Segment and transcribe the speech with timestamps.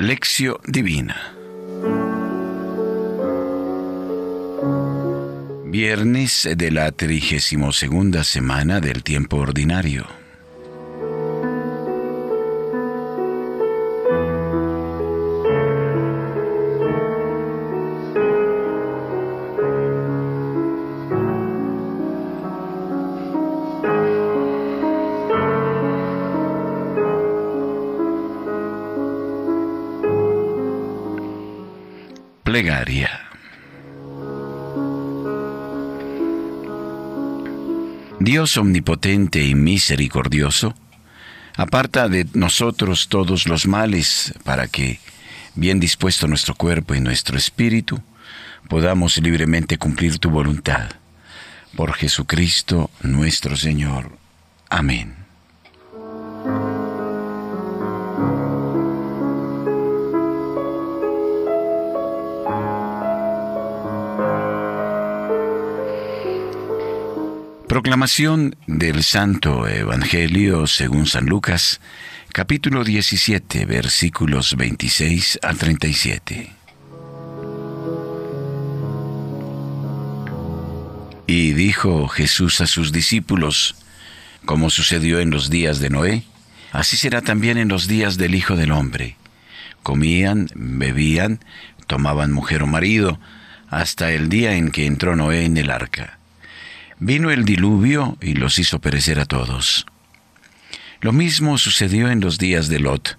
[0.00, 1.34] Lección Divina
[5.64, 10.17] Viernes de la 32 segunda semana del tiempo ordinario.
[32.58, 33.20] Plegaria.
[38.18, 40.74] Dios omnipotente y misericordioso,
[41.54, 44.98] aparta de nosotros todos los males para que,
[45.54, 48.02] bien dispuesto nuestro cuerpo y nuestro espíritu,
[48.68, 50.90] podamos libremente cumplir tu voluntad.
[51.76, 54.18] Por Jesucristo nuestro Señor.
[54.68, 55.17] Amén.
[67.78, 71.80] Proclamación del Santo Evangelio según San Lucas,
[72.32, 76.50] capítulo 17, versículos 26 al 37.
[81.28, 83.76] Y dijo Jesús a sus discípulos,
[84.44, 86.24] como sucedió en los días de Noé,
[86.72, 89.14] así será también en los días del Hijo del Hombre.
[89.84, 91.38] Comían, bebían,
[91.86, 93.20] tomaban mujer o marido,
[93.68, 96.17] hasta el día en que entró Noé en el arca
[97.00, 99.86] Vino el diluvio y los hizo perecer a todos.
[101.00, 103.18] Lo mismo sucedió en los días de Lot.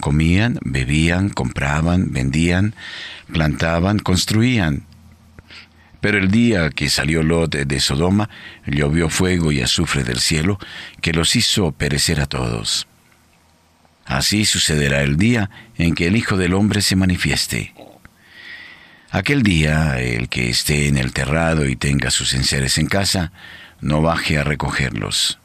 [0.00, 2.74] Comían, bebían, compraban, vendían,
[3.32, 4.86] plantaban, construían.
[6.00, 8.28] Pero el día que salió Lot de Sodoma,
[8.66, 10.58] llovió fuego y azufre del cielo,
[11.00, 12.88] que los hizo perecer a todos.
[14.04, 17.72] Así sucederá el día en que el Hijo del Hombre se manifieste.
[19.14, 23.30] Aquel día, el que esté en el terrado y tenga sus enseres en casa,
[23.82, 25.38] no baje a recogerlos.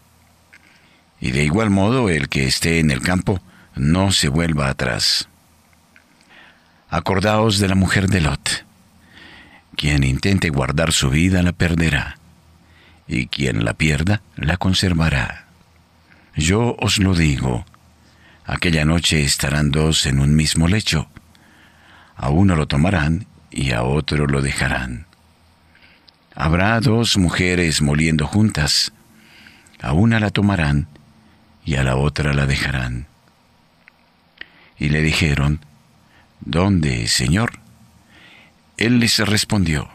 [1.19, 3.41] Y de igual modo, el que esté en el campo,
[3.75, 5.28] no se vuelva atrás.
[6.89, 8.66] Acordaos de la mujer de Lot.
[9.75, 12.19] Quien intente guardar su vida la perderá,
[13.05, 15.47] y quien la pierda la conservará.
[16.38, 17.66] Yo os lo digo,
[18.45, 21.09] aquella noche estarán dos en un mismo lecho.
[22.16, 25.07] A uno lo tomarán y a otro lo dejarán.
[26.35, 28.94] Habrá dos mujeres moliendo juntas,
[29.81, 30.88] a una la tomarán
[31.66, 33.07] y a la otra la dejarán.
[34.78, 35.59] Y le dijeron,
[36.40, 37.59] ¿Dónde, Señor?
[38.78, 39.90] Él les respondió,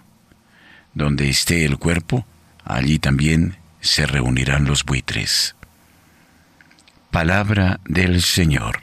[0.92, 2.26] Donde esté el cuerpo,
[2.64, 5.54] allí también se reunirán los buitres.
[7.12, 8.80] Palabra del Señor.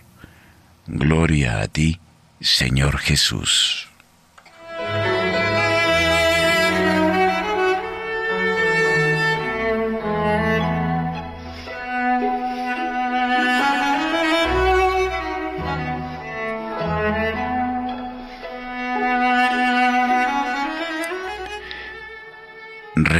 [0.88, 2.00] Gloria a ti,
[2.40, 3.89] Señor Jesús.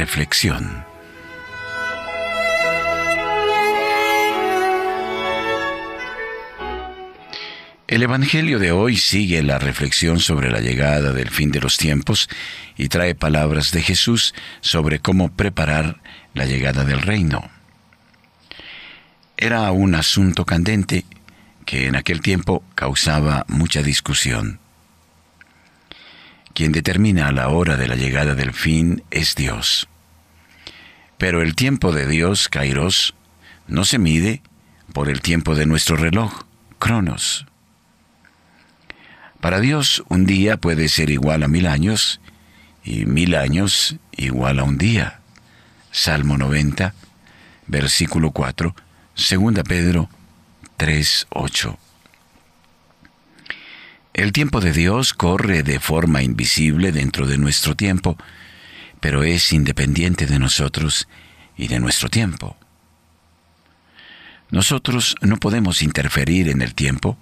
[0.00, 0.86] Reflexión.
[7.86, 12.30] El Evangelio de hoy sigue la reflexión sobre la llegada del fin de los tiempos
[12.78, 16.00] y trae palabras de Jesús sobre cómo preparar
[16.32, 17.50] la llegada del reino.
[19.36, 21.04] Era un asunto candente
[21.66, 24.60] que en aquel tiempo causaba mucha discusión.
[26.60, 29.88] Quien determina la hora de la llegada del fin es Dios.
[31.16, 33.14] Pero el tiempo de Dios, Kairos,
[33.66, 34.42] no se mide
[34.92, 36.42] por el tiempo de nuestro reloj,
[36.78, 37.46] Cronos.
[39.40, 42.20] Para Dios un día puede ser igual a mil años
[42.84, 45.20] y mil años igual a un día.
[45.92, 46.92] Salmo 90,
[47.68, 48.74] versículo 4,
[49.16, 50.10] 2 Pedro
[50.76, 51.78] 3, 8.
[54.12, 58.18] El tiempo de Dios corre de forma invisible dentro de nuestro tiempo,
[59.00, 61.08] pero es independiente de nosotros
[61.56, 62.56] y de nuestro tiempo.
[64.50, 67.18] Nosotros no podemos interferir en el tiempo,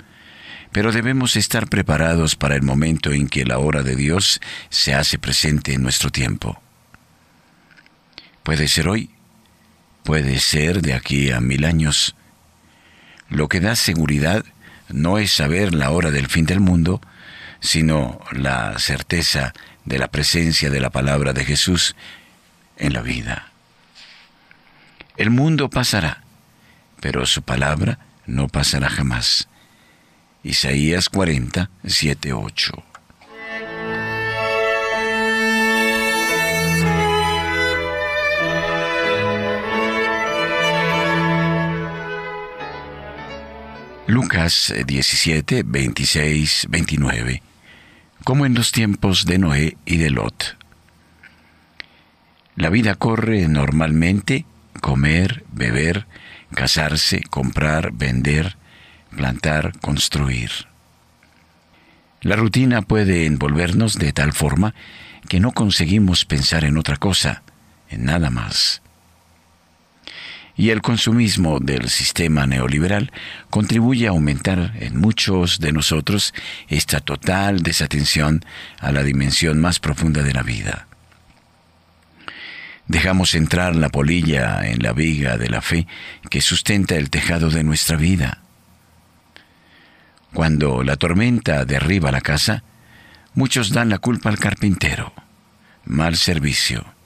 [0.72, 4.40] pero debemos estar preparados para el momento en que la hora de Dios
[4.70, 6.60] se hace presente en nuestro tiempo.
[8.42, 9.10] Puede ser hoy,
[10.04, 12.16] puede ser de aquí a mil años.
[13.28, 14.44] Lo que da seguridad
[14.88, 17.00] no es saber la hora del fin del mundo,
[17.60, 19.52] sino la certeza
[19.84, 21.96] de la presencia de la palabra de Jesús
[22.76, 23.52] en la vida.
[25.16, 26.22] El mundo pasará,
[27.00, 29.48] pero su palabra no pasará jamás.
[30.42, 32.87] Isaías 40, 7, 8.
[44.20, 47.40] Lucas 17, 26, 29,
[48.24, 50.56] como en los tiempos de Noé y de Lot.
[52.56, 54.44] La vida corre normalmente
[54.80, 56.08] comer, beber,
[56.52, 58.56] casarse, comprar, vender,
[59.14, 60.50] plantar, construir.
[62.20, 64.74] La rutina puede envolvernos de tal forma
[65.28, 67.44] que no conseguimos pensar en otra cosa,
[67.88, 68.82] en nada más
[70.58, 73.12] y el consumismo del sistema neoliberal
[73.48, 76.34] contribuye a aumentar en muchos de nosotros
[76.66, 78.44] esta total desatención
[78.80, 80.88] a la dimensión más profunda de la vida.
[82.88, 85.86] Dejamos entrar la polilla en la viga de la fe
[86.28, 88.42] que sustenta el tejado de nuestra vida.
[90.32, 92.64] Cuando la tormenta derriba la casa,
[93.32, 95.12] muchos dan la culpa al carpintero.
[95.84, 96.97] Mal servicio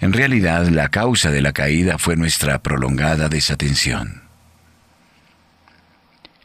[0.00, 4.22] en realidad, la causa de la caída fue nuestra prolongada desatención.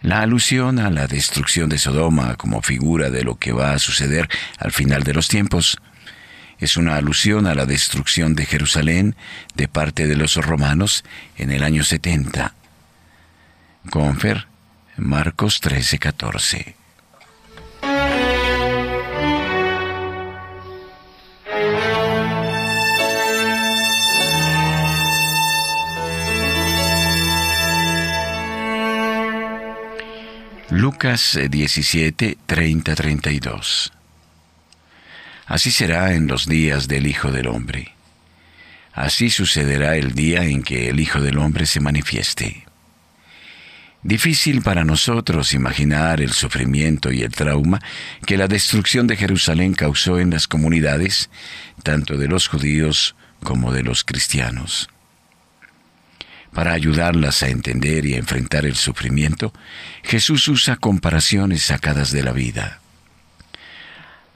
[0.02, 4.30] La alusión a la destrucción de Sodoma como figura de lo que va a suceder
[4.60, 5.78] al final de los tiempos
[6.60, 9.16] es una alusión a la destrucción de Jerusalén
[9.56, 11.04] de parte de los romanos
[11.38, 12.54] en el año 70.
[13.90, 14.48] Confer,
[14.98, 16.76] Marcos 13:14.
[30.76, 33.94] Lucas 17, 30, 32.
[35.46, 37.94] Así será en los días del Hijo del Hombre.
[38.92, 42.66] Así sucederá el día en que el Hijo del Hombre se manifieste.
[44.04, 47.80] Difícil para nosotros imaginar el sufrimiento y el trauma
[48.26, 51.30] que la destrucción de Jerusalén causó en las comunidades,
[51.84, 54.90] tanto de los judíos como de los cristianos.
[56.56, 59.52] Para ayudarlas a entender y a enfrentar el sufrimiento,
[60.04, 62.80] Jesús usa comparaciones sacadas de la vida.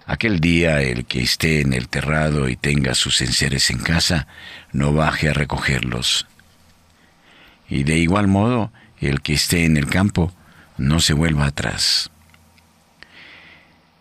[0.06, 4.28] Aquel día el que esté en el terrado y tenga sus enseres en casa,
[4.74, 6.28] no baje a recogerlos.
[7.70, 10.34] Y de igual modo, el que esté en el campo,
[10.78, 12.12] no se vuelva atrás.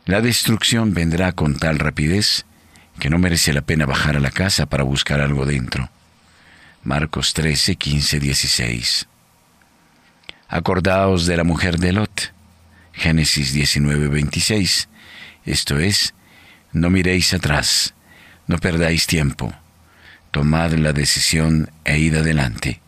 [0.07, 2.47] La destrucción vendrá con tal rapidez
[2.99, 5.89] que no merece la pena bajar a la casa para buscar algo dentro.
[6.85, 9.07] Marcos 13, 15, 16.
[10.49, 12.33] Acordaos de la mujer de Lot.
[12.93, 14.89] Génesis 19, 26.
[15.45, 16.15] Esto es,
[16.73, 17.95] no miréis atrás,
[18.47, 19.53] no perdáis tiempo,
[20.31, 22.81] tomad la decisión e id adelante.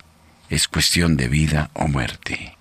[0.48, 2.56] Es cuestión de vida o muerte.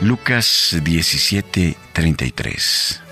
[0.00, 3.02] Lucas 17, 33.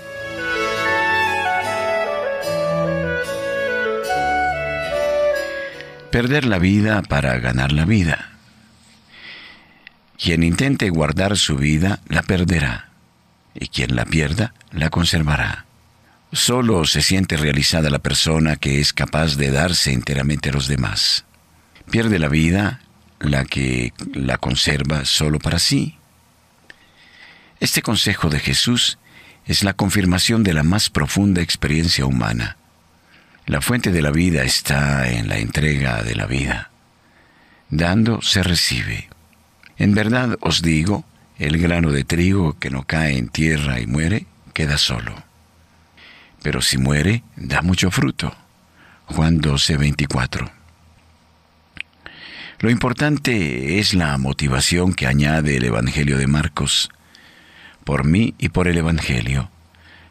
[6.11, 8.31] Perder la vida para ganar la vida.
[10.17, 12.89] Quien intente guardar su vida, la perderá,
[13.55, 15.65] y quien la pierda, la conservará.
[16.33, 21.25] Solo se siente realizada la persona que es capaz de darse enteramente a los demás.
[21.89, 22.81] Pierde la vida
[23.19, 25.97] la que la conserva solo para sí.
[27.59, 28.99] Este consejo de Jesús
[29.45, 32.57] es la confirmación de la más profunda experiencia humana
[33.45, 36.69] la fuente de la vida está en la entrega de la vida.
[37.69, 39.09] Dando se recibe.
[39.77, 41.05] En verdad os digo,
[41.39, 45.15] el grano de trigo que no cae en tierra y muere, queda solo.
[46.43, 48.35] Pero si muere, da mucho fruto.
[49.05, 50.51] Juan 12, 24.
[52.59, 56.89] Lo importante es la motivación que añade el Evangelio de Marcos.
[57.83, 59.49] Por mí y por el Evangelio.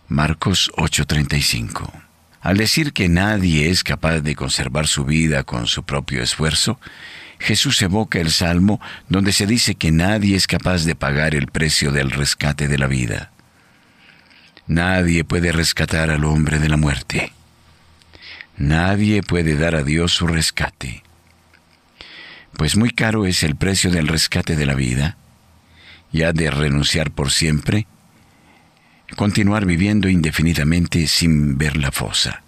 [0.09, 2.10] Marcos 8:35.
[2.41, 6.81] Al decir que nadie es capaz de conservar su vida con su propio esfuerzo,
[7.39, 11.93] Jesús evoca el Salmo donde se dice que nadie es capaz de pagar el precio
[11.93, 13.31] del rescate de la vida.
[14.67, 17.33] Nadie puede rescatar al hombre de la muerte.
[18.57, 21.03] Nadie puede dar a Dios su rescate.
[22.57, 25.17] Pues muy caro es el precio del rescate de la vida,
[26.13, 27.87] y ha de renunciar por siempre
[29.17, 32.43] continuar viviendo indefinidamente sin ver la fosa.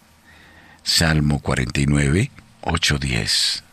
[0.83, 2.31] Salmo 49,
[2.63, 3.65] 8, 10.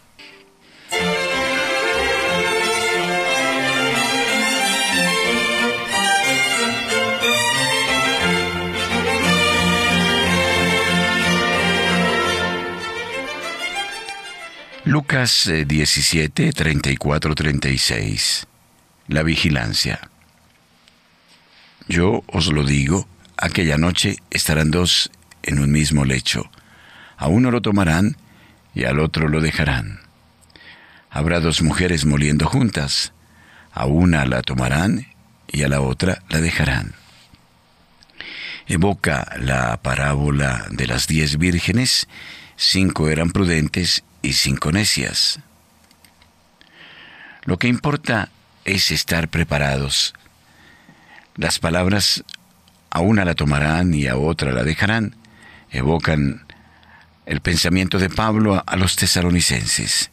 [14.85, 18.47] Lucas 17, 34, 36.
[19.07, 20.08] La vigilancia.
[21.89, 25.09] Yo os lo digo, aquella noche estarán dos
[25.41, 26.51] en un mismo lecho.
[27.17, 28.15] A uno lo tomarán
[28.75, 29.99] y al otro lo dejarán.
[31.09, 33.11] Habrá dos mujeres moliendo juntas.
[33.73, 35.07] A una la tomarán
[35.47, 36.93] y a la otra la dejarán.
[38.67, 42.07] Evoca la parábola de las diez vírgenes,
[42.55, 45.39] cinco eran prudentes y cinco necias.
[47.45, 48.29] Lo que importa
[48.63, 50.13] es estar preparados.
[51.39, 52.25] Las palabras
[52.89, 55.15] a una la tomarán y a otra la dejarán
[55.71, 56.45] evocan
[57.25, 60.11] el pensamiento de Pablo a los tesalonicenses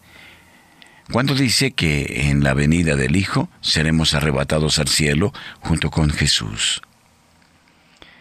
[1.11, 6.81] cuando dice que en la venida del Hijo seremos arrebatados al cielo junto con Jesús.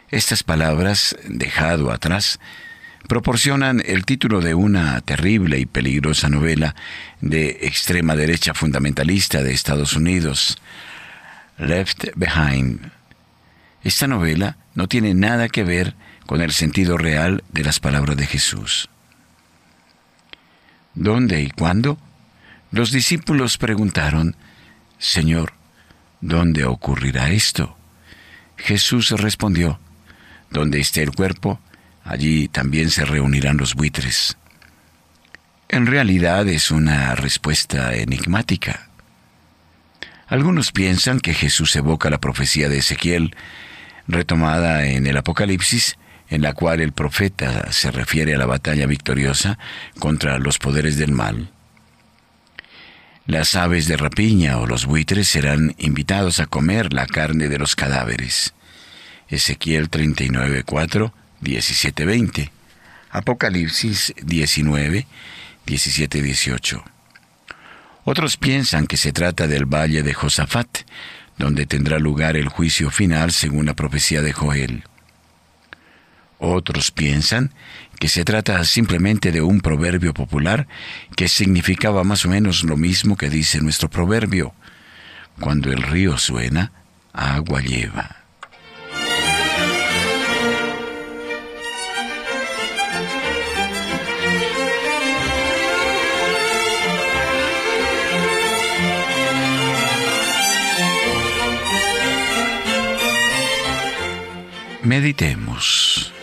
[0.09, 2.39] Estas palabras, dejado atrás,
[3.07, 6.73] proporcionan el título de una terrible y peligrosa novela
[7.21, 10.57] de extrema derecha fundamentalista de Estados Unidos,
[11.57, 12.94] Left Behind.
[13.85, 15.93] Esta novela no tiene nada que ver
[16.25, 18.89] con el sentido real de las palabras de Jesús.
[20.95, 21.99] ¿Dónde y cuándo?
[22.71, 24.35] Los discípulos preguntaron,
[24.97, 25.53] Señor,
[26.19, 27.77] ¿dónde ocurrirá esto?
[28.57, 29.79] Jesús respondió,
[30.49, 31.59] Donde esté el cuerpo,
[32.03, 34.35] allí también se reunirán los buitres.
[35.69, 38.89] En realidad es una respuesta enigmática.
[40.25, 43.35] Algunos piensan que Jesús evoca la profecía de Ezequiel,
[44.07, 45.97] retomada en el Apocalipsis,
[46.29, 49.57] en la cual el profeta se refiere a la batalla victoriosa
[49.99, 51.49] contra los poderes del mal.
[53.27, 57.75] Las aves de rapiña o los buitres serán invitados a comer la carne de los
[57.75, 58.53] cadáveres.
[59.29, 62.51] Ezequiel 39, 4, 17, 20.
[63.09, 65.07] Apocalipsis 19,
[65.65, 66.83] 17, 18.
[68.03, 70.81] Otros piensan que se trata del valle de Josafat,
[71.37, 74.83] donde tendrá lugar el juicio final según la profecía de Joel.
[76.37, 77.53] Otros piensan
[77.99, 80.67] que se trata simplemente de un proverbio popular
[81.15, 84.53] que significaba más o menos lo mismo que dice nuestro proverbio.
[85.39, 86.71] Cuando el río suena,
[87.13, 88.24] agua lleva.
[104.85, 106.13] Meditemos.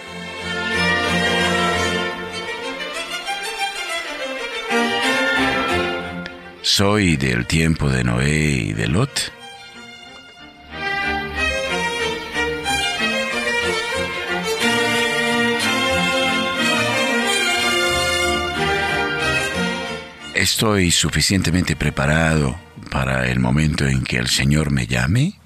[6.61, 9.33] Soy del tiempo de Noé y de Lot.
[20.37, 22.57] ¿Estoy suficientemente preparado
[22.93, 25.42] para el momento en que el Señor me llame?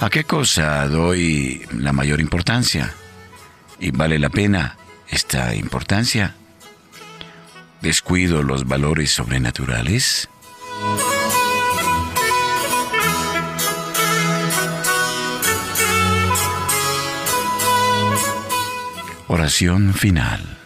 [0.00, 2.94] ¿A qué cosa doy la mayor importancia?
[3.78, 4.78] ¿Y vale la pena
[5.08, 6.36] esta importancia?
[7.82, 10.30] ¿Descuido los valores sobrenaturales?
[19.28, 20.58] Oración final.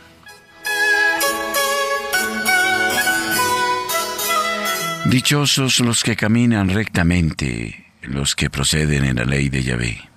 [5.07, 10.09] Dichosos los que caminan rectamente, los que proceden en la ley de Yahvé.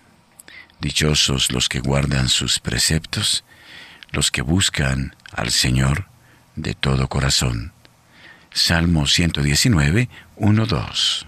[0.80, 3.44] Dichosos los que guardan sus preceptos,
[4.12, 6.08] los que buscan al Señor
[6.56, 7.74] de todo corazón.
[8.52, 11.28] Salmo 119, 1, 2.